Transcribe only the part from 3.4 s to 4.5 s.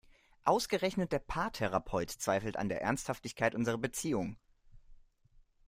unserer Beziehung!